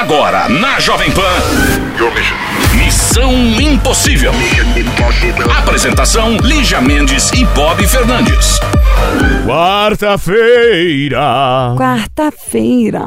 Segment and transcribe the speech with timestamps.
[0.00, 1.20] Agora, na Jovem Pan.
[2.74, 4.32] Missão Impossível.
[5.58, 8.58] Apresentação: Lígia Mendes e Bob Fernandes.
[9.46, 11.20] Quarta-feira.
[11.76, 13.02] Quarta-feira.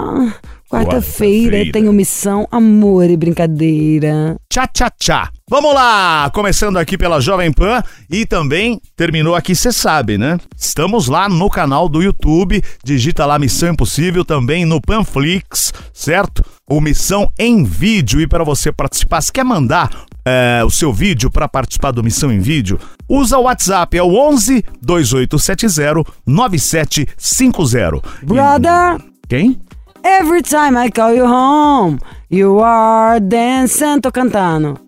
[0.74, 1.72] Quarta-feira Quarta-feira.
[1.72, 4.36] tenho missão, amor e brincadeira.
[4.52, 5.30] Tchá, tchá, tchá.
[5.50, 6.32] Vamos lá!
[6.34, 10.40] Começando aqui pela Jovem Pan e também terminou aqui, você sabe, né?
[10.58, 16.44] Estamos lá no canal do YouTube, digita lá Missão Impossível, também no Panflix, certo?
[16.68, 18.20] O Missão em Vídeo.
[18.22, 19.92] E para você participar, se quer mandar
[20.26, 24.16] é, o seu vídeo para participar do Missão em Vídeo, usa o WhatsApp, é o
[24.16, 28.02] 11 2870 9750.
[28.22, 29.60] E- Brother, Quem?
[30.04, 32.00] Every time I call you home,
[32.30, 34.02] you are dancing.
[34.02, 34.80] Tô cantando.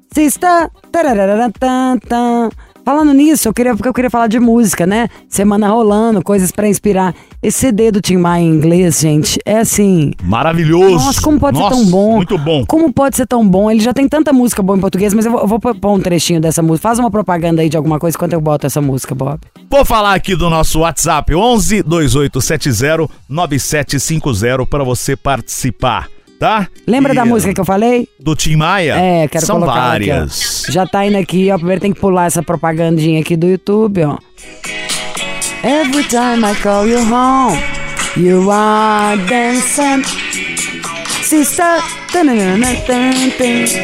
[0.91, 2.49] Tararararatã.
[2.85, 5.07] Falando nisso, eu queria, porque eu queria falar de música, né?
[5.27, 7.15] Semana rolando, coisas pra inspirar.
[7.45, 10.13] Esse CD do Tim Maia em inglês, gente, é assim.
[10.23, 10.95] Maravilhoso.
[11.05, 12.15] Nossa, como pode Nossa, ser tão bom?
[12.15, 12.65] Muito bom.
[12.65, 13.69] Como pode ser tão bom?
[13.69, 15.99] Ele já tem tanta música boa em português, mas eu vou, eu vou pôr um
[15.99, 16.87] trechinho dessa música.
[16.89, 19.39] Faz uma propaganda aí de alguma coisa enquanto eu boto essa música, Bob.
[19.69, 26.07] Vou falar aqui do nosso WhatsApp 11 2870 9750 para você participar,
[26.39, 26.67] tá?
[26.87, 28.07] Lembra E, da música que eu falei?
[28.19, 28.95] do Tim Maia?
[28.95, 30.65] É, quero São colocar ela aqui, várias.
[30.69, 31.57] Já tá indo aqui, ó.
[31.57, 34.17] Primeiro tem que pular essa propagandinha aqui do YouTube, ó.
[35.65, 37.57] Every time I call you home,
[38.15, 40.03] you are dancing.
[41.23, 41.79] Sister.
[42.11, 43.31] tan.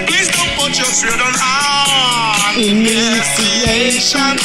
[0.05, 2.55] Please don't put your foot on hard.
[2.55, 4.37] Initiation.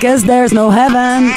[0.00, 1.32] Cause there's no heaven.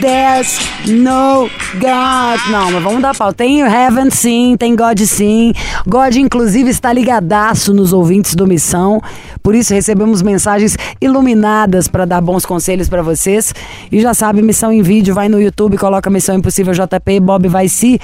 [0.00, 2.40] There's no God.
[2.50, 3.34] Não, mas vamos dar pau.
[3.34, 5.52] Tem heaven sim, tem God sim.
[5.86, 9.02] God, inclusive, está ligadaço nos ouvintes do Missão.
[9.42, 13.54] Por isso recebemos mensagens iluminadas para dar bons conselhos para vocês.
[13.90, 17.68] E já sabe, Missão em Vídeo, vai no YouTube, coloca Missão Impossível JP, Bob vai
[17.68, 18.00] se,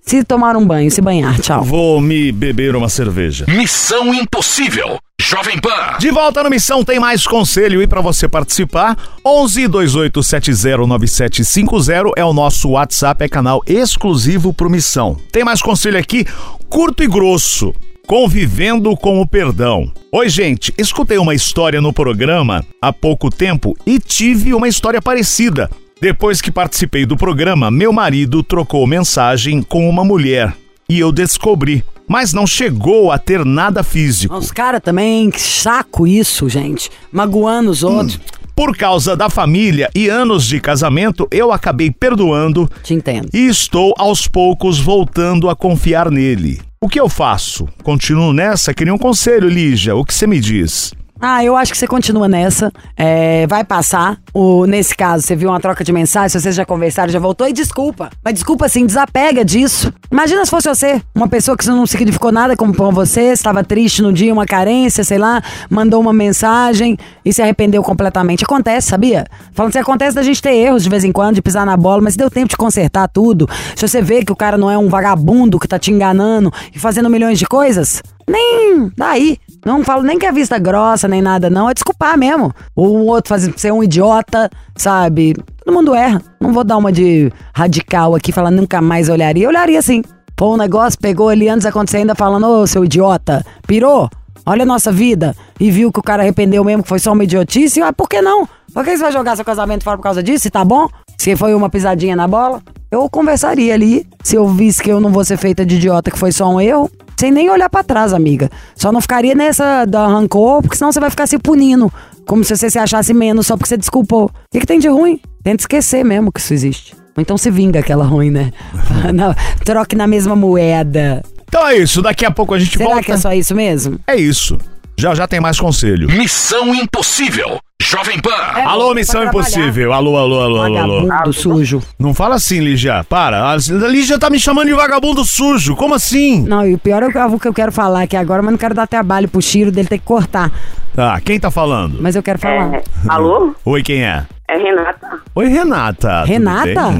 [0.00, 1.38] se tomar um banho, se banhar.
[1.40, 1.62] Tchau.
[1.62, 3.44] Vou me beber uma cerveja.
[3.48, 4.98] Missão Impossível.
[5.20, 5.98] Jovem Pan.
[5.98, 12.24] De volta no Missão tem mais conselho e para você participar, 11 2870 9750 é
[12.24, 15.16] o nosso WhatsApp, é canal exclusivo pro Missão.
[15.32, 16.24] Tem mais conselho aqui,
[16.68, 17.74] curto e grosso.
[18.06, 19.90] Convivendo com o perdão.
[20.12, 25.68] Oi, gente, escutei uma história no programa há pouco tempo e tive uma história parecida.
[26.00, 30.56] Depois que participei do programa, meu marido trocou mensagem com uma mulher
[30.88, 34.36] e eu descobri, mas não chegou a ter nada físico.
[34.36, 36.88] Os caras também, que saco isso, gente.
[37.10, 38.20] Magoando os outros.
[38.54, 43.28] Por causa da família e anos de casamento, eu acabei perdoando Te entendo.
[43.34, 46.60] e estou aos poucos voltando a confiar nele.
[46.80, 47.66] O que eu faço?
[47.82, 48.74] Continuo nessa?
[48.74, 49.96] Queria um conselho, Lígia.
[49.96, 50.92] O que você me diz?
[51.20, 52.70] Ah, eu acho que você continua nessa.
[52.96, 54.18] É, vai passar.
[54.34, 57.52] O, nesse caso, você viu uma troca de mensagem, vocês já conversaram, já voltou e
[57.52, 58.10] desculpa.
[58.22, 59.92] Mas desculpa assim, desapega disso.
[60.10, 64.02] Imagina se fosse você, uma pessoa que não significou nada como com você, estava triste
[64.02, 68.44] no dia, uma carência, sei lá, mandou uma mensagem e se arrependeu completamente.
[68.44, 69.24] Acontece, sabia?
[69.52, 72.02] Falando que acontece da gente ter erros de vez em quando, de pisar na bola,
[72.02, 73.48] mas deu tempo de consertar tudo.
[73.74, 76.78] Se você vê que o cara não é um vagabundo que tá te enganando e
[76.78, 79.38] fazendo milhões de coisas, nem daí.
[79.66, 81.68] Não falo nem que é vista grossa, nem nada, não.
[81.68, 82.54] É desculpar mesmo.
[82.76, 85.34] Ou o outro fazer ser um idiota, sabe?
[85.64, 86.22] Todo mundo erra.
[86.40, 89.42] Não vou dar uma de radical aqui, falando nunca mais olharia.
[89.42, 90.02] Eu olharia sim.
[90.36, 94.08] Pô, um negócio, pegou ali antes de acontecer, ainda falando, ô, seu idiota, pirou?
[94.46, 95.34] Olha a nossa vida.
[95.58, 97.82] E viu que o cara arrependeu mesmo, que foi só uma idiotice.
[97.82, 98.48] Ah, por que não?
[98.72, 100.44] Por que você vai jogar seu casamento fora por causa disso?
[100.44, 100.88] Se tá bom?
[101.18, 102.62] Se foi uma pisadinha na bola?
[102.88, 106.18] Eu conversaria ali, se eu visse que eu não vou ser feita de idiota, que
[106.18, 106.88] foi só um erro,
[107.18, 108.50] sem nem olhar pra trás, amiga.
[108.74, 111.92] Só não ficaria nessa da rancor, porque senão você vai ficar se punindo.
[112.26, 114.26] Como se você se achasse menos só porque você desculpou.
[114.26, 115.20] O que, que tem de ruim?
[115.42, 116.94] Tenta esquecer mesmo que isso existe.
[117.16, 118.52] Ou então se vinga aquela ruim, né?
[119.14, 119.34] Não,
[119.64, 121.22] troque na mesma moeda.
[121.48, 123.04] Então é isso, daqui a pouco a gente Será volta.
[123.04, 123.98] que é só isso mesmo?
[124.06, 124.58] É isso.
[124.98, 126.08] Já já tem mais conselho.
[126.08, 127.58] Missão Impossível.
[127.82, 128.30] Jovem Pan.
[128.64, 129.24] alô, pra Missão.
[129.24, 129.92] Impossível.
[129.92, 131.06] Alô, alô, alô, alô, alô.
[131.06, 131.82] Vagabundo sujo.
[131.98, 133.04] Não fala assim, Lígia.
[133.04, 133.50] Para.
[133.50, 133.56] A
[133.88, 135.76] Lígia tá me chamando de vagabundo sujo.
[135.76, 136.42] Como assim?
[136.42, 138.74] Não, e o pior é o que eu quero falar aqui agora, mas não quero
[138.74, 140.50] dar trabalho pro Chiro dele ter que cortar.
[140.94, 141.98] Tá, quem tá falando?
[142.00, 142.76] Mas eu quero falar.
[142.76, 143.54] É, alô?
[143.66, 144.24] Oi, quem é?
[144.48, 145.18] É Renata?
[145.34, 146.20] Oi, Renata.
[146.22, 146.92] tudo Renata?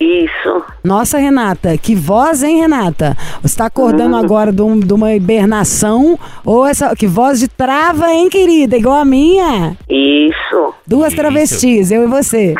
[0.00, 0.64] Isso.
[0.82, 3.14] Nossa, Renata, que voz, hein, Renata?
[3.42, 6.96] Você tá acordando agora de, um- de uma hibernação ou essa.
[6.96, 8.76] Que voz de trava, hein, querida?
[8.78, 9.76] Igual a minha.
[9.88, 10.74] Isso.
[10.86, 12.54] Duas travestis, eu e você.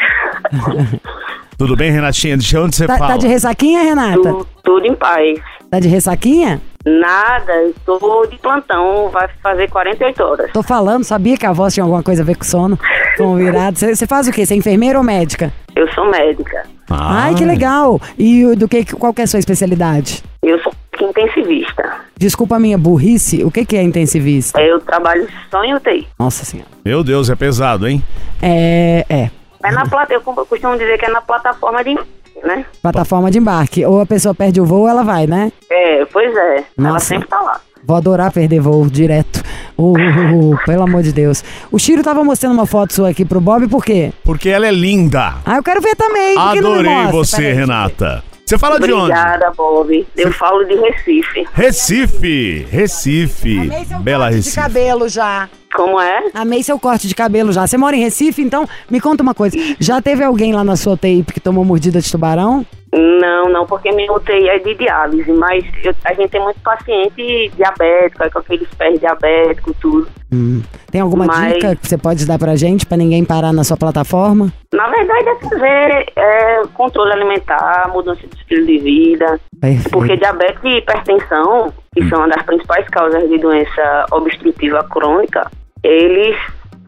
[1.57, 2.37] Tudo bem, Renatinha?
[2.37, 3.13] De onde você Tá, fala?
[3.13, 4.21] tá de ressaquinha, Renata?
[4.33, 5.39] Tu- tudo em paz.
[5.71, 6.61] Tá de ressaquinha?
[6.87, 10.51] Nada, estou de plantão, vai fazer 48 horas.
[10.53, 12.79] Tô falando, sabia que a voz tinha alguma coisa a ver com sono?
[13.19, 13.79] Com virado.
[13.79, 14.47] Você você faz o quê?
[14.47, 15.53] Você é enfermeira ou médica?
[15.81, 16.63] Eu sou médica.
[16.91, 17.99] Ai, que legal.
[18.19, 20.23] E do que, qual que é a sua especialidade?
[20.43, 22.03] Eu sou intensivista.
[22.19, 24.61] Desculpa a minha burrice, o que, que é intensivista?
[24.61, 26.07] Eu trabalho só em UTI.
[26.19, 26.69] Nossa senhora.
[26.85, 28.05] Meu Deus, é pesado, hein?
[28.43, 29.31] É, é.
[29.63, 31.99] É na plata, eu costumo dizer que é na plataforma de
[32.45, 32.67] né?
[32.83, 33.85] Plataforma de embarque.
[33.85, 35.51] Ou a pessoa perde o voo, ela vai, né?
[35.71, 36.57] É, pois é.
[36.79, 37.07] Ela Nossa.
[37.07, 37.61] sempre tá lá.
[37.85, 39.43] Vou adorar perder voo direto.
[39.77, 41.43] Uh, uh, uh, pelo amor de Deus.
[41.73, 44.13] O Chiro tava mostrando uma foto sua aqui pro Bob, por quê?
[44.23, 45.37] Porque ela é linda.
[45.45, 46.37] Ah, eu quero ver também.
[46.37, 48.23] Adorei você, Peraí, Renata.
[48.45, 49.13] Você fala de onde?
[49.13, 50.07] Obrigada, Bob.
[50.17, 51.47] Eu falo de Recife.
[51.53, 52.67] Recife.
[52.69, 53.59] Recife.
[53.61, 54.57] Amei seu Bela corte de Recife.
[54.57, 55.49] cabelo já.
[55.73, 56.25] Como é?
[56.35, 57.65] Amei seu corte de cabelo já.
[57.65, 59.57] Você mora em Recife, então me conta uma coisa.
[59.79, 62.67] Já teve alguém lá na sua UTI que tomou mordida de tubarão?
[62.93, 67.49] Não, não, porque minha UTI é de diálise, mas eu- a gente tem muito paciente
[67.57, 70.09] diabético, aí com aqueles pés diabéticos, tudo.
[70.33, 70.61] Hum.
[70.91, 73.77] Tem alguma Mas- dica que você pode dar pra gente, pra ninguém parar na sua
[73.77, 74.53] plataforma?
[74.75, 79.91] Na verdade, é fazer é, controle alimentar, mudança de estilo de vida, Perfeito.
[79.91, 85.49] porque diabetes e hipertensão, que são uma das principais causas de doença obstrutiva crônica,
[85.85, 86.37] eles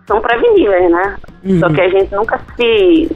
[0.07, 1.17] são preveníveis, né?
[1.61, 3.09] Só que a gente nunca se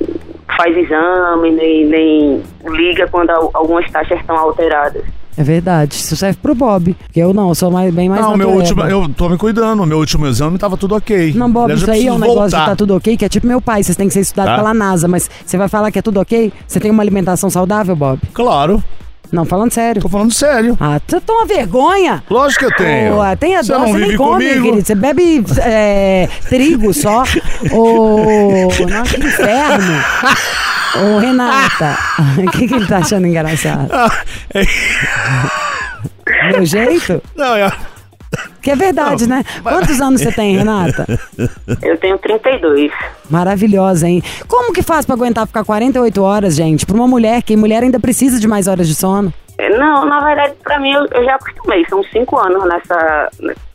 [0.56, 5.02] faz exame, nem, nem liga quando al- algumas taxas estão alteradas.
[5.38, 5.94] É verdade.
[5.94, 6.94] Isso serve pro Bob.
[6.94, 9.84] Porque eu não, eu sou mais, bem mais Não, meu último, eu tô me cuidando.
[9.84, 11.34] Meu último exame tava tudo ok.
[11.34, 12.60] Não, Bob, Aliás, isso aí é um negócio voltar.
[12.60, 14.56] de tá tudo ok, que é tipo meu pai, vocês têm que ser estudados Tá.
[14.56, 16.50] pela NASA, mas você vai falar que é tudo ok?
[16.66, 18.18] Você tem uma alimentação saudável, Bob?
[18.32, 18.82] Claro,
[19.32, 20.00] Não, falando sério.
[20.02, 20.76] tô falando sério.
[20.80, 22.22] Ah, você toma vergonha!
[22.30, 23.14] Lógico que eu tenho.
[23.16, 24.62] Pô, tem a Você não você nem come, comigo.
[24.64, 24.86] querido.
[24.86, 27.24] Você bebe é, trigo só.
[27.72, 30.02] Ô, nossa, que inferno.
[30.96, 31.98] Ô, Renata,
[32.38, 33.88] o que, que ele tá achando engraçado?
[33.92, 34.10] Ah,
[34.54, 34.66] é-
[36.52, 37.22] Meu jeito?
[37.36, 37.70] Não, é...
[38.66, 39.44] Que é verdade, né?
[39.62, 41.06] Quantos anos você tem, Renata?
[41.80, 42.90] Eu tenho 32.
[43.30, 44.20] Maravilhosa, hein?
[44.48, 46.84] Como que faz pra aguentar ficar 48 horas, gente?
[46.84, 49.32] Pra uma mulher, que mulher ainda precisa de mais horas de sono.
[49.78, 51.86] Não, na verdade, pra mim, eu, eu já acostumei.
[51.88, 53.30] São cinco anos nessa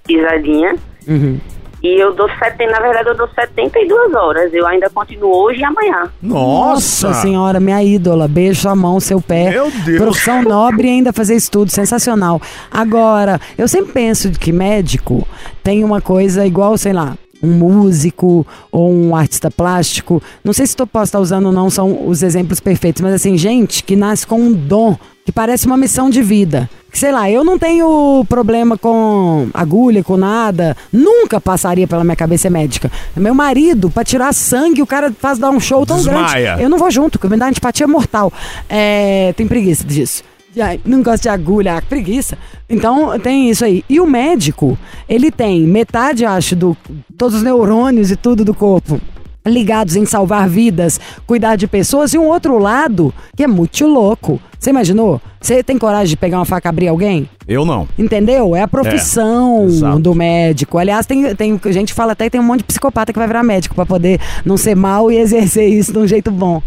[0.05, 0.75] pisadinha.
[1.07, 1.39] Uhum.
[1.83, 4.53] E eu dou 70, na verdade, eu dou 72 horas.
[4.53, 6.11] Eu ainda continuo hoje e amanhã.
[6.21, 7.13] Nossa.
[7.15, 8.27] senhora, minha ídola.
[8.27, 9.49] Beijo sua mão, seu pé.
[9.49, 9.97] Meu Deus.
[9.97, 12.39] Profissão nobre e ainda fazer estudo, sensacional.
[12.69, 15.27] Agora, eu sempre penso que médico
[15.63, 20.21] tem uma coisa igual, sei lá, um músico ou um artista plástico.
[20.43, 23.37] Não sei se tu posso estar usando ou não, são os exemplos perfeitos, mas assim,
[23.37, 26.69] gente que nasce com um dom que parece uma missão de vida.
[26.91, 30.75] Que, Sei lá, eu não tenho problema com agulha, com nada.
[30.91, 32.91] Nunca passaria pela minha cabeça médica.
[33.15, 36.43] Meu marido, pra tirar sangue, o cara faz dar um show tão Desmaia.
[36.43, 36.63] grande.
[36.63, 38.33] Eu não vou junto, porque me dá antipatia mortal.
[38.67, 40.23] É, tem preguiça disso.
[40.59, 42.37] Ai, Não gosto de agulha, ah, preguiça.
[42.69, 43.83] Então tem isso aí.
[43.89, 44.77] E o médico,
[45.07, 46.75] ele tem metade, acho, do
[47.17, 48.99] todos os neurônios e tudo do corpo
[49.45, 54.39] ligados em salvar vidas, cuidar de pessoas, e um outro lado que é muito louco.
[54.57, 55.19] Você imaginou?
[55.39, 57.27] Você tem coragem de pegar uma faca e abrir alguém?
[57.47, 57.87] Eu não.
[57.97, 58.55] Entendeu?
[58.55, 59.99] É a profissão exato.
[59.99, 60.77] do médico.
[60.77, 63.41] Aliás, tem, tem gente fala até que tem um monte de psicopata que vai virar
[63.41, 66.61] médico pra poder não ser mal e exercer isso de um jeito bom.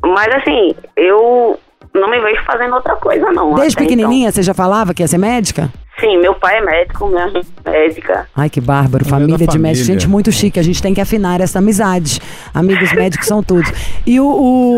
[0.00, 1.58] Mas assim, eu
[1.94, 3.54] não me vejo fazendo outra coisa, não.
[3.54, 5.70] Desde até pequenininha você já falava que ia ser médica?
[5.70, 5.84] Então.
[6.00, 8.26] Sim, meu pai é médico, minha mãe é médica.
[8.36, 9.04] Ai, que bárbaro.
[9.04, 9.68] Família de família.
[9.68, 9.86] médicos.
[9.86, 10.58] Gente muito chique.
[10.58, 12.20] A gente tem que afinar essa amizade.
[12.52, 13.62] Amigos médicos são tudo.
[14.04, 14.26] E o,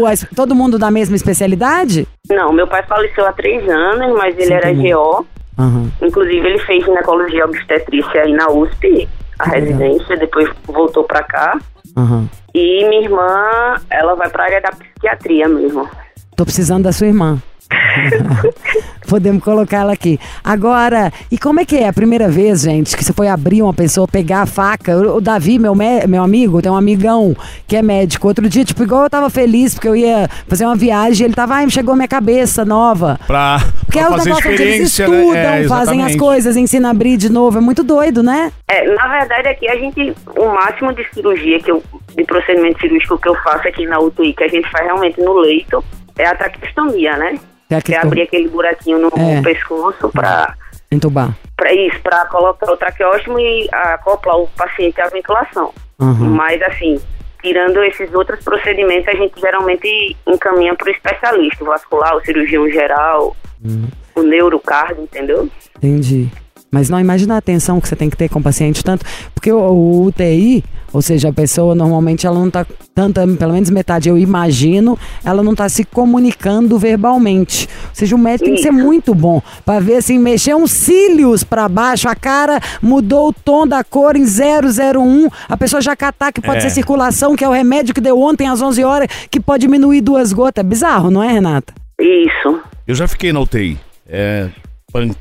[0.02, 2.06] o- as- todo mundo da mesma especialidade?
[2.28, 4.92] Não, meu pai faleceu há três anos, mas ele Sim, era também.
[4.92, 5.26] GO.
[5.58, 5.90] Aham.
[6.02, 9.60] Inclusive, ele fez ginecologia obstetrícia aí na USP, a legal.
[9.78, 11.58] residência, depois voltou pra cá.
[11.96, 12.28] Aham.
[12.54, 15.88] E minha irmã, ela vai pra área da psiquiatria mesmo.
[16.36, 17.40] Tô precisando da sua irmã.
[19.08, 20.18] Podemos colocar ela aqui.
[20.42, 23.72] Agora, e como é que é a primeira vez, gente, que você foi abrir uma
[23.72, 24.96] pessoa, pegar a faca?
[24.96, 27.34] O Davi, meu, me- meu amigo, tem um amigão
[27.66, 28.26] que é médico.
[28.28, 31.54] Outro dia, tipo, igual eu tava feliz porque eu ia fazer uma viagem, ele tava,
[31.54, 33.18] ai, chegou minha cabeça nova.
[33.26, 35.62] Pra, Porque pra é o fazer negócio onde eles experiência, estudam, né?
[35.64, 37.58] É, fazem as coisas, ensinam a abrir de novo.
[37.58, 38.52] É muito doido, né?
[38.68, 41.82] É, na verdade, aqui a gente, o máximo de cirurgia que eu,
[42.16, 45.32] de procedimento cirúrgico que eu faço aqui na UTI, que a gente faz realmente no
[45.38, 45.82] leito,
[46.18, 47.38] é a traqueostomia, né?
[47.70, 49.42] É Que é abrir aquele buraquinho no É.
[49.42, 50.54] pescoço pra,
[50.90, 51.36] Entubar.
[51.56, 55.72] pra isso, pra colocar o traqueóstomo e acoplar o paciente à ventilação.
[55.98, 56.30] Uhum.
[56.30, 57.00] Mas, assim,
[57.42, 62.68] tirando esses outros procedimentos, a gente geralmente encaminha para o especialista, o vascular, o cirurgião
[62.70, 63.88] geral, Uhum.
[64.14, 65.48] o neurocardio, entendeu?
[65.76, 66.28] Entendi.
[66.70, 69.04] Mas não imagina a atenção que você tem que ter com o paciente, tanto.
[69.34, 70.62] Porque o, o UTI,
[70.96, 75.42] Ou seja, a pessoa normalmente ela não tá tanta, pelo menos metade, eu imagino, ela
[75.42, 77.68] não tá se comunicando verbalmente.
[77.84, 81.44] Ou seja, o médico tem que ser muito bom pra ver assim, mexer uns cílios
[81.44, 86.32] pra baixo, a cara mudou o tom da cor em 001, a pessoa já catar
[86.32, 86.60] que pode É.
[86.62, 90.00] ser circulação, que é o remédio que deu ontem às 11 horas, que pode diminuir
[90.00, 90.64] duas gotas.
[90.64, 91.74] É bizarro, não é, Renata?
[92.00, 92.58] Isso.
[92.88, 93.78] Eu já fiquei na UTI.
[94.08, 94.48] É.
[94.90, 95.14] Punk.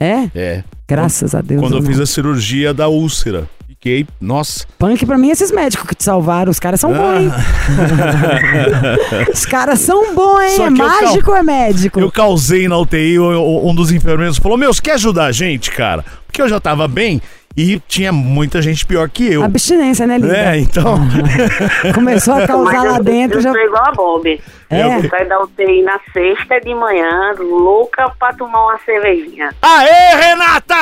[0.00, 0.30] É?
[0.34, 0.64] É.
[0.88, 1.60] Graças a Deus.
[1.60, 1.86] Quando eu não.
[1.86, 3.46] fiz a cirurgia da úlcera.
[3.82, 4.06] Fiquei.
[4.20, 4.64] Nossa.
[4.78, 6.52] Punk pra mim é esses médicos que te salvaram.
[6.52, 7.32] Os caras são bons, hein?
[9.34, 10.56] Os caras são bons, hein?
[10.56, 11.98] Só É cal- mágico ou é médico?
[12.00, 16.04] Eu causei na UTI, um dos enfermeiros falou: Meu, você quer ajudar a gente, cara?
[16.26, 17.20] Porque eu já tava bem
[17.56, 19.42] e tinha muita gente pior que eu.
[19.42, 20.36] Abstinência, né, Linda?
[20.36, 20.98] É, então.
[21.94, 23.38] Começou a Mas causar lá eu, dentro.
[23.38, 23.52] eu Já...
[23.52, 24.40] sou igual a Bob.
[24.70, 24.86] É?
[24.86, 29.50] Eu saio da UTI na sexta de manhã, louca pra tomar uma cervejinha.
[29.60, 30.74] Aê, Renata!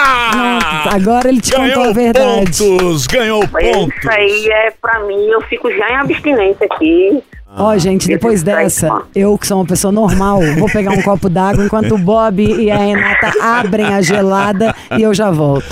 [0.94, 2.58] Agora ele te contou a Ganhou verdade.
[2.58, 3.96] pontos, ganhou pontos.
[3.98, 7.20] Isso aí é pra mim, eu fico já em abstinência aqui.
[7.56, 11.64] Ó, gente, depois dessa, eu que sou uma pessoa normal, vou pegar um copo d'água
[11.64, 15.66] enquanto o Bob e a Renata abrem a gelada e eu já volto.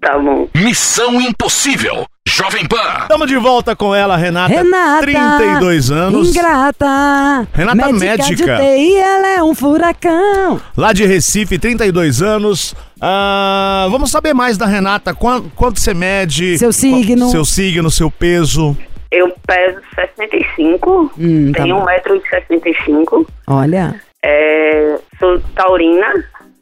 [0.00, 0.48] Tá bom.
[0.54, 2.06] Missão Impossível.
[2.26, 2.76] Jovem Pan.
[3.02, 4.54] Estamos de volta com ela, Renata.
[4.54, 5.00] Renata!
[5.02, 6.28] 32 anos.
[6.36, 7.48] Ingrata!
[7.52, 8.06] Renata médica.
[8.26, 8.56] médica.
[8.56, 10.60] de UTI, ela é um furacão.
[10.76, 12.74] Lá de Recife, 32 anos.
[13.00, 15.14] Ah, vamos saber mais da Renata.
[15.14, 16.58] Quanto, quanto você mede?
[16.58, 17.30] Seu signo.
[17.30, 18.76] Seu signo, seu peso.
[19.10, 21.86] Eu peso 65, Hum, tá tenho bom.
[21.86, 23.94] 1,65m, Olha.
[24.22, 26.06] é, sou taurina,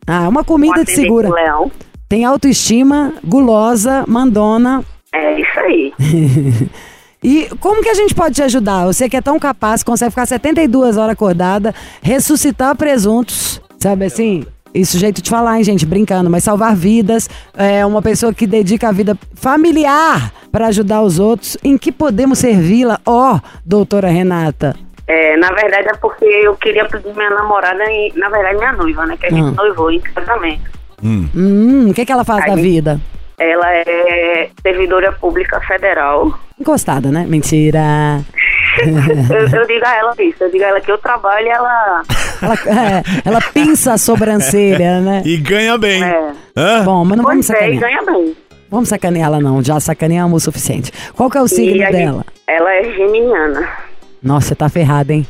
[0.07, 1.28] Ah, uma com comida de segura.
[1.28, 1.73] leão.
[2.09, 4.85] Tem autoestima, gulosa, mandona.
[5.13, 5.93] É isso aí.
[7.25, 8.85] E como que a gente pode te ajudar?
[8.85, 14.45] Você que é tão capaz, consegue ficar 72 horas acordada, ressuscitar presuntos, sabe assim?
[14.73, 15.85] Isso jeito de falar, hein, gente?
[15.85, 21.19] Brincando, mas salvar vidas, é uma pessoa que dedica a vida familiar para ajudar os
[21.19, 21.57] outros.
[21.65, 23.01] Em que podemos servi-la?
[23.05, 24.77] Ó, doutora Renata.
[25.09, 29.05] É, na verdade é porque eu queria pedir minha namorada, e, na verdade minha noiva,
[29.07, 29.17] né?
[29.17, 29.55] Que a gente Hum.
[29.57, 30.71] noivou em casamento.
[31.03, 33.00] Hum, o que, que ela faz da Aí- vida?
[33.38, 36.38] Ela é servidora pública federal.
[36.59, 37.26] Encostada, né?
[37.29, 37.81] Mentira.
[38.81, 42.03] eu, eu digo a ela isso, eu digo a ela que eu trabalho e ela.
[42.43, 45.23] Ela, é, ela pinça a sobrancelha, né?
[45.25, 46.05] E ganha bem.
[46.05, 46.33] É.
[46.55, 46.85] Hã?
[46.85, 48.05] Bom, mas não vamos Pois é, e sacanear.
[48.05, 48.37] ganha bem.
[48.71, 50.93] Vamos sacanear ela não, já sacaneamos o suficiente.
[51.15, 52.19] Qual que é o signo E dela?
[52.26, 53.67] gente- ela é geminiana.
[54.23, 55.26] Nossa, você tá ferrada, hein?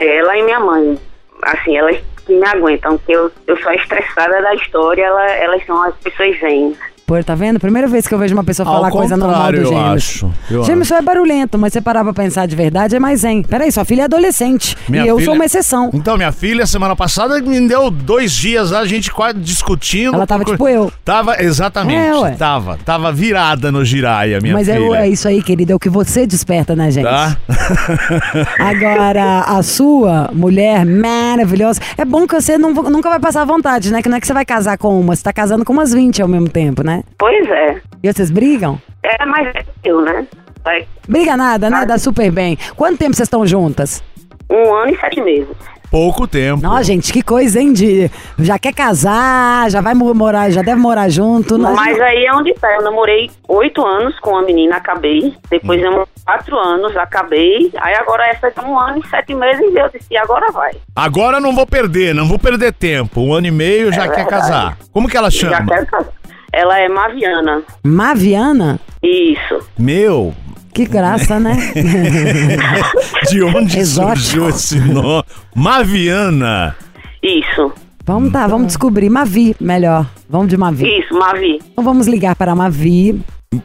[0.00, 0.98] Ela e minha mãe.
[1.44, 5.64] Assim, elas que me aguentam, que eu, eu sou a estressada da história, ela, elas
[5.66, 6.76] são as pessoas zen.
[7.06, 7.58] Pô, tá vendo?
[7.60, 9.86] Primeira vez que eu vejo uma pessoa Ao falar coisa normal do eu gêmeos.
[9.94, 10.32] acho.
[10.50, 13.42] Eu Gêmeos só é barulhento, mas você parar pra pensar de verdade é mais zen.
[13.42, 14.76] Peraí, sua filha é adolescente.
[14.88, 15.90] Minha e eu filha- sou uma exceção.
[15.92, 20.14] Então, minha filha, semana passada, me deu dois dias lá, a gente quase discutindo.
[20.14, 20.92] Ela tava tipo eu.
[21.04, 21.96] Tava, exatamente.
[21.98, 22.30] É, ué.
[22.32, 22.78] Tava.
[22.84, 24.86] Tava virada no giraia, minha mas é, filha.
[24.88, 27.04] o- é isso aí, querida, é o que você desperta na gente.
[27.04, 27.36] Tá?
[28.58, 31.80] Agora, a sua mulher maravilhosa.
[31.96, 34.02] É bom que você não, nunca vai passar vontade, né?
[34.02, 36.22] Que não é que você vai casar com uma, você tá casando com umas 20
[36.22, 36.91] ao mesmo tempo, né?
[37.18, 37.80] Pois é.
[38.02, 38.80] E vocês brigam?
[39.02, 40.26] É mais é que eu, né?
[40.64, 41.84] Vai Briga nada, né?
[41.86, 42.56] Dá super bem.
[42.76, 44.02] Quanto tempo vocês estão juntas?
[44.50, 45.48] um ano e sete meses.
[45.90, 46.62] Pouco tempo.
[46.62, 47.72] Nossa, gente, que coisa, hein?
[47.72, 51.56] De, já quer casar, já vai mo- morar, já deve morar junto.
[51.58, 52.70] Não- Mas aí é onde tá.
[52.74, 55.34] Eu namorei oito anos com a menina, acabei.
[55.50, 55.84] Depois Hum.
[55.84, 57.70] namorei quatro anos, acabei.
[57.80, 60.72] Aí agora essa de um ano e sete meses eu disse, e agora vai.
[60.96, 63.20] Agora não vou perder, não vou perder tempo.
[63.20, 64.30] Um ano e meio já É quer verdade.
[64.30, 64.76] casar.
[64.92, 65.66] Como que ela Já chama?
[65.74, 66.12] quero casar.
[66.52, 67.62] Ela é Maviana.
[67.82, 68.80] Maviana?
[69.02, 69.66] Isso.
[69.78, 70.34] Meu,
[70.74, 71.56] Que graça, né?
[73.30, 74.16] de onde Exótico.
[74.18, 75.24] surgiu esse nome?
[75.54, 76.76] Maviana.
[77.22, 77.72] Isso.
[78.04, 79.08] vamos tá, vamos descobrir.
[79.10, 80.06] Mavi, melhor.
[80.28, 80.86] Vamos de Mavi.
[80.98, 81.58] Isso, Mavi.
[81.72, 83.20] Então vamos ligar para a Mavi.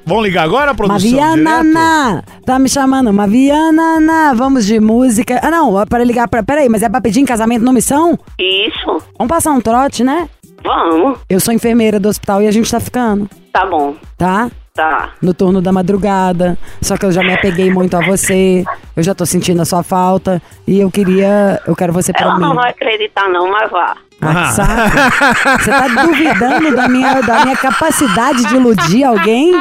[0.06, 1.12] Vamos ligar agora, produção?
[1.18, 3.14] Maviana, tá me chamando.
[3.14, 4.34] Maviana, na.
[4.34, 5.40] vamos de música.
[5.42, 6.44] Ah, não, é para ligar para.
[6.44, 8.20] Peraí, mas é pra pedir em casamento no missão?
[8.38, 9.02] Isso.
[9.18, 10.28] Vamos passar um trote, né?
[10.64, 11.20] Vamos.
[11.30, 13.96] Eu sou enfermeira do hospital e a gente tá ficando, Tá bom.
[14.18, 14.50] tá?
[14.74, 15.10] Tá.
[15.24, 16.56] no turno da madrugada.
[16.84, 18.64] Só que eu já me apeguei muito a você.
[18.96, 20.40] Eu já tô sentindo a sua falta.
[20.68, 21.60] E eu queria.
[21.66, 22.42] Eu quero você pra Ela mim.
[22.42, 23.96] não vai acreditar não, mas vá.
[24.22, 25.64] Ah, que saco.
[25.64, 29.52] Você tá duvidando da minha, da minha capacidade de iludir alguém?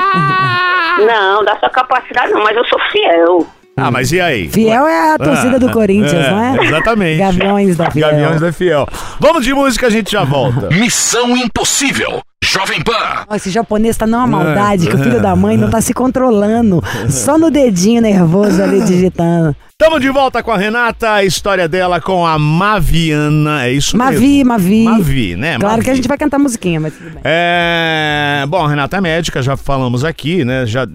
[0.98, 3.46] Não, da sua capacidade não, mas eu sou fiel.
[3.78, 4.49] Ah, mas e aí?
[4.49, 6.64] Fiel é a torcida do Ah, Corinthians, não é?
[6.64, 7.18] Exatamente.
[7.18, 8.11] Gaviões da Fiel.
[8.11, 8.88] Gaviões da Fiel.
[9.21, 10.68] Vamos de música, a gente já volta.
[10.71, 12.23] Missão Impossível.
[12.42, 13.26] Jovem Pan.
[13.35, 16.83] Esse japonês tá numa maldade que o filho da mãe não tá se controlando.
[17.11, 19.54] Só no dedinho nervoso ali digitando.
[19.78, 24.38] Tamo de volta com a Renata, a história dela com a Maviana, é isso Mavi,
[24.38, 24.49] mesmo?
[24.49, 24.85] Mavi.
[24.85, 25.59] Mavi, né?
[25.59, 25.85] Claro Mavi.
[25.85, 27.21] que a gente vai cantar musiquinha, mas tudo bem.
[27.23, 28.47] É...
[28.49, 30.64] Bom, a Renata é médica, já falamos aqui, né?
[30.64, 30.87] Já,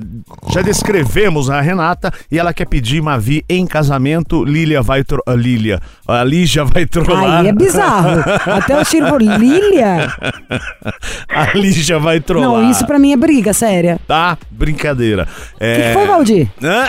[0.52, 4.44] já descrevemos a Renata e ela quer pedir Mavi em casamento.
[4.44, 5.04] Lília vai...
[5.04, 5.22] Tro...
[5.28, 5.80] A Lília.
[6.08, 7.42] A Lígia vai trollar.
[7.42, 8.24] Aí é bizarro.
[8.52, 10.12] Até o tiro por Lilia.
[11.30, 12.50] A Lígia vai trollar.
[12.50, 14.00] Não, isso pra mim é briga, séria.
[14.08, 14.38] Tá?
[14.50, 15.28] Brincadeira.
[15.56, 15.88] O que, É...
[15.88, 16.48] que foi, Valdir?
[16.64, 16.86] Hã?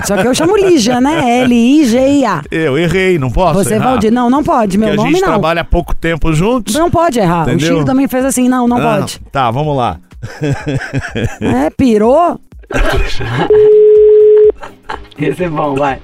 [0.05, 1.41] Só que eu chamo Lígia, né?
[1.41, 2.41] L-I-G-I-A.
[2.51, 3.91] Eu errei, não posso Você, errar?
[3.91, 4.77] Valdir, não, não pode.
[4.77, 5.29] Meu Porque a nome gente não.
[5.29, 6.73] trabalha há pouco tempo juntos.
[6.75, 7.43] Não pode errar.
[7.47, 7.67] Entendeu?
[7.67, 9.19] O Chico também fez assim, não, não Ah, pode.
[9.31, 9.97] Tá, vamos lá.
[11.41, 12.39] É, pirou.
[15.19, 15.99] Esse é bom, vai.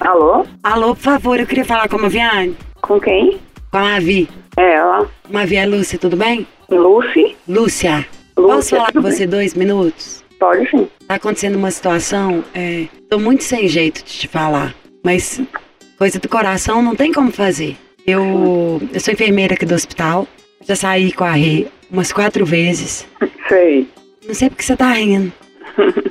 [0.00, 0.44] Alô?
[0.62, 2.56] Alô, por favor, eu queria falar com a Maviane.
[2.80, 3.38] Com quem?
[3.70, 4.28] Com a Mavi.
[4.56, 5.06] É ela.
[5.28, 6.46] Mavi é Lúcia, tudo bem?
[6.70, 7.36] Lucy?
[7.48, 8.06] Lúcia,
[8.36, 10.19] Lúcia, posso falar com você dois minutos?
[10.40, 10.88] Pode sim.
[11.06, 15.40] Tá acontecendo uma situação, é, tô muito sem jeito de te falar, mas
[15.98, 17.76] coisa do coração não tem como fazer.
[18.06, 20.26] Eu, eu sou enfermeira aqui do hospital,
[20.66, 23.06] já saí com a Rê umas quatro vezes.
[23.48, 23.86] Sei.
[24.26, 25.30] Não sei porque você tá rindo.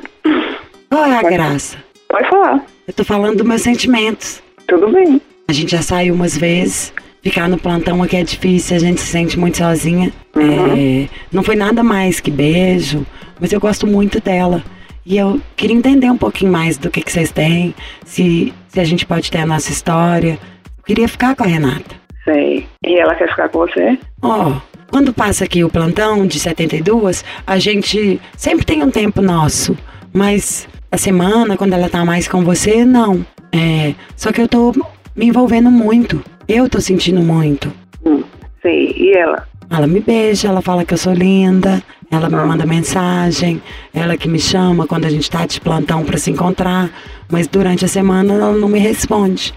[0.89, 1.77] Qual é a graça?
[2.07, 2.63] Pode falar.
[2.87, 4.43] Eu tô falando dos meus sentimentos.
[4.67, 5.19] Tudo bem.
[5.47, 6.93] A gente já saiu umas vezes.
[7.21, 10.13] Ficar no plantão aqui é difícil, a gente se sente muito sozinha.
[10.35, 13.05] É, não foi nada mais que beijo,
[13.39, 14.63] mas eu gosto muito dela.
[15.05, 17.73] E eu queria entender um pouquinho mais do que, que vocês têm,
[18.05, 20.37] se, se a gente pode ter a nossa história.
[20.77, 21.95] Eu queria ficar com a Renata.
[22.23, 22.67] Sei.
[22.85, 23.97] E ela quer ficar com você?
[24.21, 24.59] Ó,
[24.91, 29.77] quando passa aqui o plantão de 72, a gente sempre tem um tempo nosso.
[30.13, 33.25] Mas a semana, quando ela tá mais com você, não.
[33.51, 34.73] É, só que eu tô
[35.15, 36.23] me envolvendo muito.
[36.47, 37.71] Eu tô sentindo muito.
[38.05, 38.23] Hum.
[38.61, 38.93] Sei.
[38.97, 39.47] E ela?
[39.69, 43.61] Ela me beija, ela fala que eu sou linda, ela me manda mensagem,
[43.93, 46.89] ela que me chama quando a gente tá de plantão pra se encontrar,
[47.29, 49.53] mas durante a semana ela não me responde.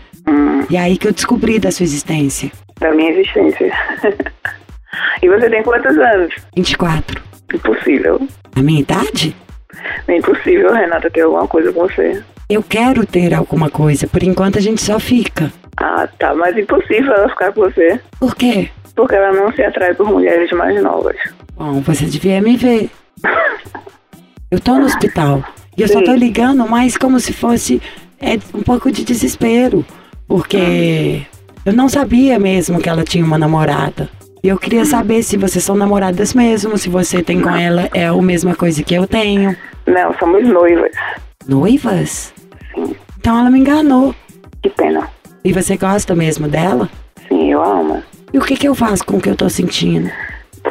[0.71, 2.51] E aí que eu descobri da sua existência.
[2.81, 3.71] Da minha existência.
[5.23, 6.35] e você tem quantos anos?
[6.57, 7.23] 24.
[7.53, 8.27] Impossível.
[8.57, 9.37] A minha idade?
[10.09, 12.23] É impossível, Renata, ter alguma coisa com você.
[12.49, 15.53] Eu quero ter alguma coisa, por enquanto a gente só fica.
[15.77, 16.35] Ah, tá.
[16.35, 18.01] Mas impossível ela ficar com você.
[18.19, 18.69] Por quê?
[18.95, 21.17] Porque ela não se atrai por mulheres mais novas.
[21.63, 22.91] Bom, você devia me ver.
[24.51, 25.45] Eu tô no hospital.
[25.79, 26.17] E eu só tô Sim.
[26.17, 27.81] ligando mais como se fosse
[28.21, 29.87] é, um pouco de desespero.
[30.27, 31.25] Porque
[31.65, 34.11] eu não sabia mesmo que ela tinha uma namorada.
[34.43, 38.07] E eu queria saber se vocês são namoradas mesmo, se você tem com ela é
[38.07, 39.57] a mesma coisa que eu tenho.
[39.87, 40.91] Não, somos noivas.
[41.47, 42.35] Noivas?
[42.75, 42.97] Sim.
[43.21, 44.13] Então ela me enganou.
[44.61, 45.09] Que pena.
[45.45, 46.91] E você gosta mesmo dela?
[47.29, 48.03] Sim, eu amo.
[48.33, 50.11] E o que que eu faço com o que eu tô sentindo?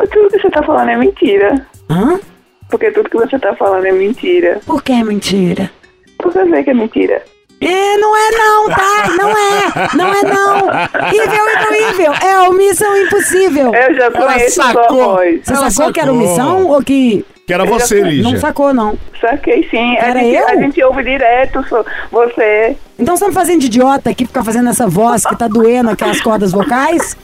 [0.02, 1.68] Porque tudo que você tá falando é mentira.
[1.90, 2.20] Hã?
[2.70, 4.60] Porque tudo que você tá falando é mentira.
[4.66, 5.70] Por que é mentira?
[6.24, 7.22] Você vê que é mentira.
[7.60, 9.08] É, não é não, tá?
[9.16, 11.12] Não é, não é não.
[11.12, 13.76] Nível impossível, é omissão impossível.
[13.76, 15.04] Eu já Ela conheço sua sacou.
[15.16, 15.42] voz.
[15.44, 16.26] Você Ela sacou que era sacou.
[16.26, 17.26] omissão ou que...
[17.46, 18.24] Que era Eu você, Lígia.
[18.24, 18.98] Não sacou, não.
[19.20, 19.98] Saquei sim.
[19.98, 20.48] A Era gente, eu?
[20.48, 21.64] a gente ouve direto
[22.12, 22.76] você.
[22.98, 25.92] Então você tá me fazendo de idiota aqui, ficar fazendo essa voz que tá doendo
[25.92, 27.16] aqui as cordas vocais?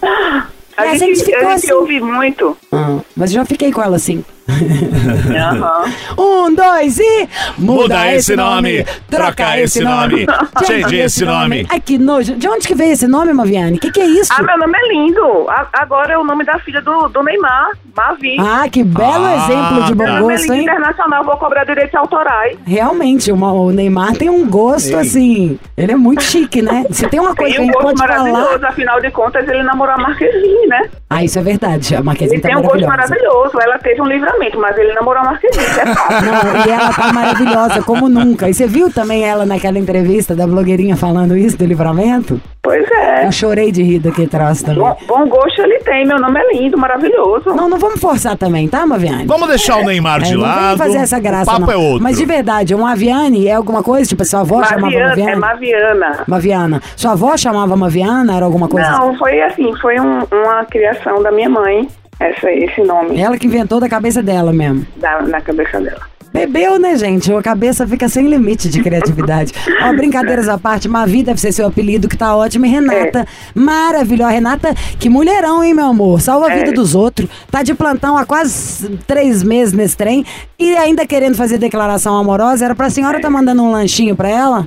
[0.76, 1.72] A É, a gente, gente ficou a gente assim.
[1.72, 2.56] ouve muito.
[2.72, 4.24] Ah, mas eu já fiquei com ela assim.
[4.48, 5.84] Aham.
[6.18, 7.28] Um, dois e.
[7.58, 10.26] Muda esse nome, troca esse nome,
[10.66, 11.66] change esse nome.
[11.68, 12.34] Ai, que nojo.
[12.36, 13.78] De onde que veio esse nome, Maviane?
[13.78, 14.32] Que que é isso?
[14.36, 15.48] Ah, meu nome é lindo.
[15.48, 18.36] A- agora é o nome da filha do, do Neymar, Mavi.
[18.38, 20.62] Ah, que belo Ah, exemplo de bom meu é gosto, hein?
[20.62, 22.56] internacional, vou cobrar direitos autorais.
[22.66, 25.58] Realmente, uma- o Neymar tem um gosto assim.
[25.76, 26.84] Ele é muito chique, né?
[26.90, 28.68] Se tem uma coisa Tem que a um gente gosto pode maravilhoso, falar.
[28.68, 30.88] afinal de contas, ele namorou a Marquezine, né?
[31.08, 31.94] Ah, isso é verdade.
[31.96, 33.52] A Marquezine Ele tá tem um gosto maravilhoso.
[33.60, 36.24] Ela teve um livramento, mas ele namorou a Marquezine, isso é fato.
[36.24, 38.48] Não, e ela tá maravilhosa, como nunca.
[38.48, 42.40] E você viu também ela naquela entrevista da blogueirinha falando isso do livramento?
[42.62, 43.26] Pois é.
[43.26, 44.80] Eu chorei de rir daquele troço também.
[44.82, 47.50] Bom, bom gosto ele tem, meu nome é lindo, maravilhoso.
[47.54, 49.26] Não, não vamos forçar também, tá, Maviane?
[49.26, 50.68] Vamos deixar o Neymar É, de não lado.
[50.68, 51.72] vem fazer essa graça, o papo não.
[51.72, 52.02] é outro.
[52.02, 54.08] Mas de verdade, uma Aviane é alguma coisa?
[54.08, 55.40] Tipo, sua avó chamava Maviana, é Maviane?
[55.40, 56.24] Maviana.
[56.26, 56.82] Maviana.
[56.96, 58.34] Sua avó chamava Maviana?
[58.36, 58.90] Era alguma coisa?
[58.90, 61.86] Não, foi assim, foi um- uma criação da minha mãe,
[62.20, 64.86] essa, esse nome, Ela que inventou da cabeça dela mesmo.
[64.96, 66.00] da, na cabeça dela.
[66.32, 67.32] Bebeu, né, gente?
[67.32, 69.52] A cabeça fica sem limite de criatividade.
[69.84, 72.66] Ó, brincadeiras à parte, Mavi deve ser seu apelido, que tá ótimo.
[72.66, 73.24] E Renata,
[73.54, 74.32] maravilhosa.
[74.32, 76.20] Renata, que mulherão, hein, meu amor?
[76.20, 76.56] Salva a É.
[76.58, 77.28] vida dos outros.
[77.52, 80.26] Tá de plantão há quase três meses nesse trem.
[80.58, 82.64] E ainda querendo fazer declaração amorosa.
[82.64, 84.66] Era pra senhora tá mandando um lanchinho pra ela?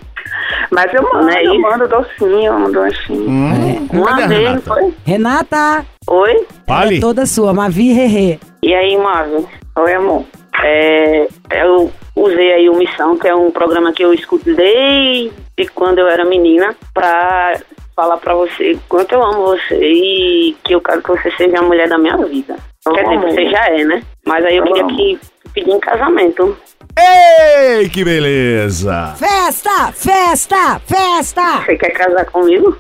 [0.71, 3.29] Mas eu mando, é eu mando docinho, eu mando lanchinho.
[3.29, 4.61] Hum, Uma vez, Renata?
[4.65, 4.93] Foi?
[5.05, 6.45] Renata, Oi?
[6.65, 6.97] Fale.
[6.97, 7.53] é toda sua.
[7.53, 8.39] Mavi Rerê.
[8.63, 9.45] E aí, Marvin?
[9.77, 10.25] Oi, amor.
[10.63, 15.31] É, eu usei aí o Missão, que é um programa que eu escuto desde
[15.75, 17.53] quando eu era menina, pra
[17.95, 21.63] falar pra você quanto eu amo você e que eu quero que você seja a
[21.63, 22.55] mulher da minha vida.
[22.93, 24.03] Quer dizer, você já é, né?
[24.25, 25.19] Mas aí eu queria que
[25.53, 26.57] pedir em casamento.
[26.97, 29.13] Ei, que beleza!
[29.17, 31.61] Festa, festa, festa!
[31.65, 32.77] Você quer casar comigo?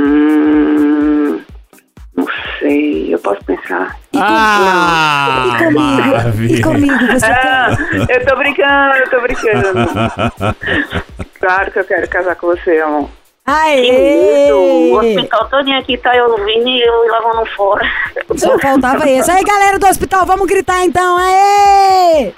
[0.00, 1.21] Hum,
[2.72, 3.96] sei, eu posso pensar.
[4.16, 6.08] Ah, E comigo?
[6.08, 6.56] maravilha.
[6.56, 7.68] E comigo, você Ah,
[8.06, 8.16] quer?
[8.20, 10.54] eu tô brincando, eu tô brincando.
[11.40, 13.08] claro que eu quero casar com você, amor.
[13.44, 14.56] Medo!
[14.56, 15.16] O Aê!
[15.16, 17.84] hospital todinho aqui tá eu ouvindo e eu lavando fora.
[18.36, 19.30] Só faltava esse.
[19.30, 21.18] Aí, galera do hospital, vamos gritar então.
[21.18, 22.32] Aê!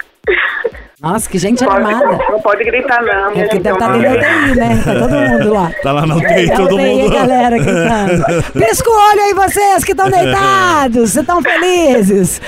[1.01, 2.17] Nossa, que gente animada.
[2.31, 3.31] não pode gritar, não.
[3.31, 4.81] É porque deve estar dentro da UTI, né?
[4.85, 5.71] Tá todo mundo lá.
[5.83, 7.13] Tá lá na UTI, Tá todo UTI, mundo.
[7.13, 8.43] galera gritando.
[8.53, 11.11] Pisca o olho aí, vocês que estão deitados.
[11.11, 12.41] Vocês estão felizes.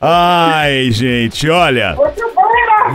[0.00, 1.96] Ai, gente, olha.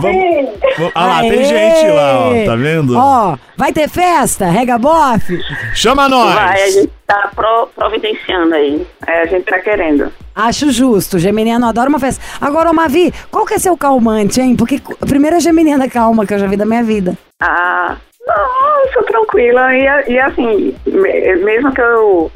[0.00, 2.96] Vamos, vamos- ah lá, tem gente lá, ó, tá vendo?
[2.98, 4.46] Ó, vai ter festa?
[4.46, 5.38] Rega bofe?
[5.74, 6.34] Chama nós!
[6.34, 8.86] Vai, a gente tá pro- providenciando aí.
[9.06, 10.12] É, a gente tá querendo.
[10.34, 11.18] Acho justo.
[11.18, 12.22] Geminiano adora uma festa.
[12.40, 14.54] Agora, ô Mavi, qual que é seu calmante, hein?
[14.56, 17.16] Porque a primeira geminiana calma que eu já vi da minha vida.
[17.40, 19.74] Ah, não, eu sou tranquila.
[19.74, 22.30] E, e assim, me- mesmo que eu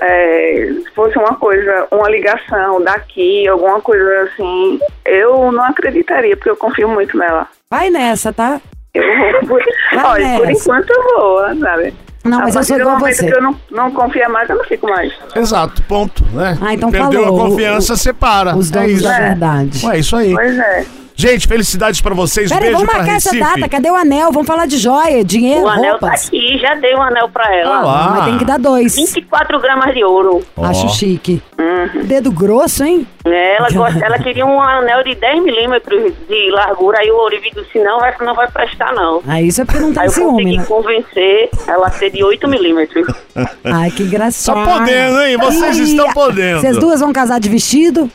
[0.00, 6.56] é, fosse uma coisa, uma ligação daqui, alguma coisa assim, eu não acreditaria, porque eu
[6.56, 7.46] confio muito nela.
[7.70, 8.60] Vai nessa, tá?
[8.94, 9.02] Eu
[9.46, 9.62] vou, por,
[10.04, 10.62] olha, por nessa.
[10.62, 11.94] enquanto eu vou, sabe?
[12.24, 13.26] Não, mas a eu sou igual você.
[13.26, 15.12] que eu não, não confio mais, eu não fico mais.
[15.34, 16.58] Exato, ponto, né?
[16.60, 17.40] Ah, então Perdeu falou.
[17.46, 18.56] a confiança, O- separa.
[18.56, 19.04] Os é donos isso.
[19.04, 19.86] da verdade.
[19.86, 20.34] Ué, isso aí.
[20.34, 20.84] Pois é.
[21.20, 22.48] Gente, felicidades pra vocês.
[22.48, 23.68] Peraí, Beijo vamos pra marcar essa data.
[23.68, 24.30] Cadê o anel?
[24.30, 26.28] Vamos falar de joia, dinheiro, O anel tá roupas.
[26.28, 27.76] aqui, já dei um anel pra ela.
[27.78, 28.08] Ah lá.
[28.14, 28.94] Mas tem que dar dois.
[28.94, 30.44] 24 gramas de ouro.
[30.56, 30.64] Ó.
[30.64, 31.42] Acho chique.
[31.58, 32.04] Uhum.
[32.04, 33.04] Dedo grosso, hein?
[33.24, 37.00] É, Ela, gosta, ela queria um anel de 10 milímetros de largura.
[37.00, 39.20] Aí o Ourivido disse: não vai, não vai prestar, não.
[39.26, 40.64] Ah, isso é porque não Aí tem eu ciúme, consegui né?
[40.66, 43.06] convencer ela a ser de 8 milímetros.
[43.64, 44.64] Ai, que engraçado.
[44.64, 45.36] Tá podendo, hein?
[45.36, 46.60] Vocês estão podendo.
[46.60, 48.08] Vocês duas vão casar de vestido?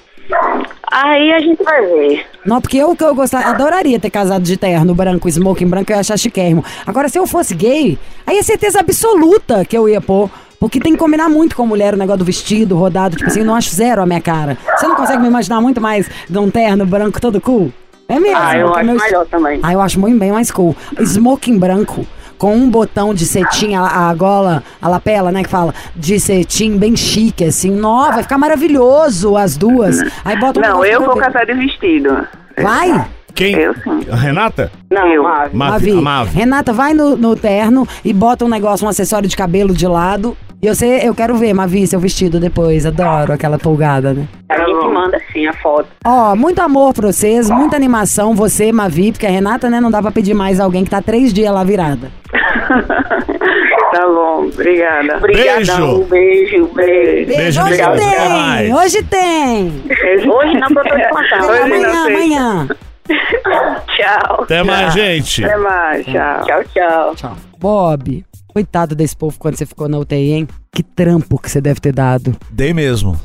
[0.92, 2.26] Aí a gente vai ver.
[2.46, 5.96] Não, porque eu que eu gostar, adoraria ter casado de terno branco, smoking branco, eu
[5.96, 6.64] ia achar chiquérrimo.
[6.86, 10.30] Agora, se eu fosse gay, aí é certeza absoluta que eu ia pôr.
[10.60, 13.18] Porque tem que combinar muito com a mulher o negócio do vestido, rodado.
[13.18, 14.58] Tipo assim, eu não acho zero a minha cara.
[14.78, 17.74] Você não consegue me imaginar muito mais de um terno branco todo cool?
[18.08, 18.38] É mesmo.
[18.40, 19.60] Ah, eu acho meu- melhor também.
[19.62, 20.74] Ah, eu acho muito bem mais cool.
[21.02, 22.06] Smoking branco.
[22.44, 26.76] Com um botão de cetim, a, a gola, a lapela, né, que fala, de cetim
[26.78, 27.72] bem chique, assim.
[27.72, 30.02] Nó, vai ficar maravilhoso as duas.
[30.26, 31.26] Aí bota um Não, eu vou cabelo.
[31.32, 32.28] casar de vestido.
[32.62, 33.06] Vai?
[33.34, 33.56] Quem?
[33.56, 34.02] Eu sim.
[34.12, 34.70] A Renata?
[34.92, 35.24] Não, Eu.
[35.24, 35.56] Mavi.
[35.56, 35.92] Mavi.
[35.92, 35.92] Mavi.
[35.92, 36.38] a Mavi.
[36.38, 40.36] Renata, vai no, no terno e bota um negócio, um acessório de cabelo de lado.
[40.62, 42.86] E eu, sei, eu quero ver, Mavi, seu vestido depois.
[42.86, 44.28] Adoro aquela polgada, né?
[44.84, 45.88] Gente manda sim a foto.
[46.06, 50.02] Ó, muito amor pra vocês, muita animação, você, Mavi, porque a Renata, né, não dá
[50.02, 52.12] pra pedir mais alguém que tá três dias lá virada.
[52.32, 55.18] tá bom, obrigada.
[55.18, 57.28] Obrigadão, beijo, beijo.
[57.28, 57.94] Beijo, hoje obrigado.
[57.96, 58.74] Até tem, mais.
[58.74, 59.84] hoje tem.
[60.32, 61.50] Hoje não, porque eu tô de plantão.
[61.50, 62.68] Hoje amanhã, amanhã.
[63.88, 64.44] Tchau.
[64.44, 65.44] Até mais, gente.
[65.44, 66.46] Até mais, tchau.
[66.46, 67.16] Tchau, tchau.
[67.16, 67.38] Tchau.
[67.60, 70.48] Bob, coitado desse povo quando você ficou na UTI, hein?
[70.72, 72.36] Que trampo que você deve ter dado.
[72.50, 73.20] Dei mesmo.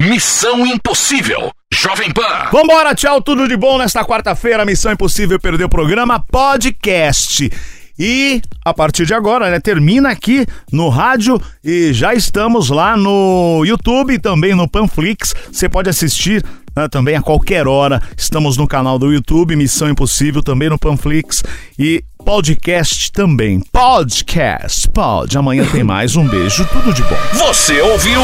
[0.00, 1.50] Missão Impossível.
[1.72, 2.50] Jovem Pan.
[2.52, 4.64] Vambora, tchau, tudo de bom nesta quarta-feira.
[4.64, 7.50] Missão Impossível Perder o Programa Podcast.
[7.98, 13.62] E a partir de agora, né, termina aqui no rádio e já estamos lá no
[13.64, 15.34] YouTube também no Panflix.
[15.52, 18.02] Você pode assistir né, também a qualquer hora.
[18.16, 21.44] Estamos no canal do YouTube, Missão Impossível, também no Panflix
[21.78, 23.60] e podcast também.
[23.70, 25.36] Podcast, pod.
[25.36, 26.16] Amanhã tem mais.
[26.16, 27.16] Um beijo, tudo de bom.
[27.34, 28.20] Você ouviu?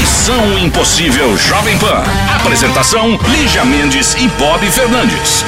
[0.00, 2.02] Missão Impossível Jovem Pan.
[2.40, 5.44] Apresentação: Lígia Mendes e Bob Fernandes.